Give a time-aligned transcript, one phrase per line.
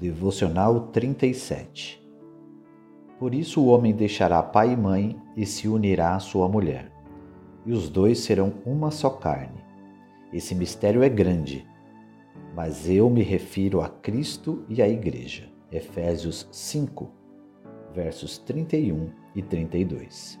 [0.00, 2.00] Devocional 37
[3.18, 6.92] Por isso o homem deixará pai e mãe e se unirá à sua mulher,
[7.66, 9.60] e os dois serão uma só carne.
[10.32, 11.66] Esse mistério é grande,
[12.54, 15.48] mas eu me refiro a Cristo e à Igreja.
[15.72, 17.10] Efésios 5,
[17.92, 20.38] versos 31 e 32.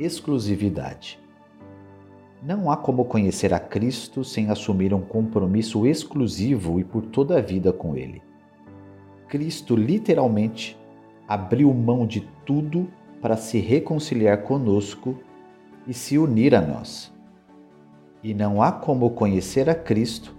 [0.00, 1.20] Exclusividade.
[2.42, 7.42] Não há como conhecer a Cristo sem assumir um compromisso exclusivo e por toda a
[7.42, 8.22] vida com Ele.
[9.34, 10.78] Cristo literalmente
[11.26, 12.88] abriu mão de tudo
[13.20, 15.18] para se reconciliar conosco
[15.88, 17.12] e se unir a nós.
[18.22, 20.36] E não há como conhecer a Cristo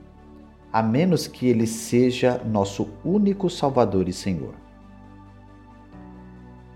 [0.72, 4.56] a menos que Ele seja nosso único Salvador e Senhor.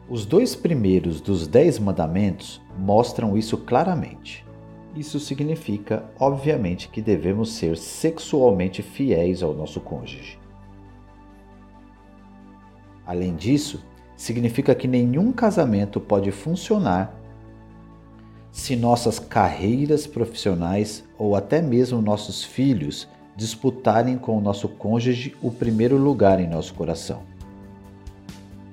[0.09, 4.45] Os dois primeiros dos Dez Mandamentos mostram isso claramente.
[4.93, 10.37] Isso significa, obviamente, que devemos ser sexualmente fiéis ao nosso cônjuge.
[13.09, 13.83] Além disso,
[14.15, 17.19] significa que nenhum casamento pode funcionar
[18.51, 25.49] se nossas carreiras profissionais ou até mesmo nossos filhos disputarem com o nosso cônjuge o
[25.49, 27.23] primeiro lugar em nosso coração.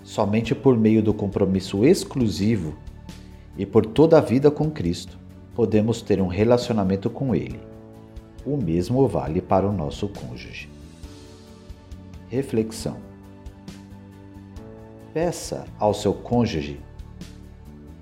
[0.04, 2.76] Somente por meio do compromisso exclusivo
[3.56, 5.18] e por toda a vida com Cristo
[5.54, 7.58] podemos ter um relacionamento com Ele.
[8.44, 10.68] O mesmo vale para o nosso cônjuge.
[12.28, 13.15] Reflexão:
[15.16, 16.78] Peça ao seu cônjuge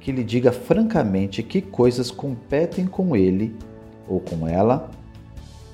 [0.00, 3.56] que lhe diga francamente que coisas competem com ele
[4.08, 4.90] ou com ela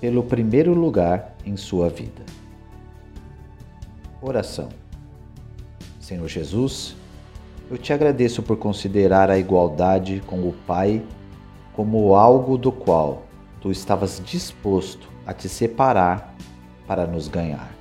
[0.03, 2.23] pelo primeiro lugar em sua vida.
[4.21, 4.69] Oração.
[5.99, 6.95] Senhor Jesus,
[7.71, 11.03] eu te agradeço por considerar a igualdade com o Pai
[11.73, 13.23] como algo do qual
[13.63, 16.37] tu estavas disposto a te separar
[16.87, 17.80] para nos ganhar.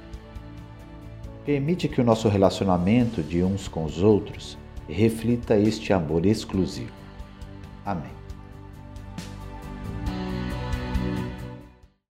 [1.49, 4.55] Permite que o nosso relacionamento de uns com os outros
[4.87, 6.93] reflita este amor exclusivo.
[7.83, 8.18] Amém.